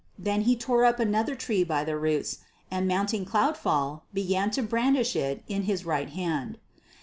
Then 0.17 0.41
he 0.49 0.55
tore 0.55 0.83
up 0.83 0.99
another 0.99 1.35
tree 1.35 1.63
by 1.63 1.83
the 1.83 1.95
roots, 1.95 2.39
and 2.71 2.87
mounting 2.87 3.23
Cloudfall 3.23 4.01
began 4.15 4.49
to 4.49 4.63
brandish 4.63 5.15
it 5.15 5.43
in 5.47 5.65
his 5.65 5.85
right 5.85 6.09
hand. 6.09 6.57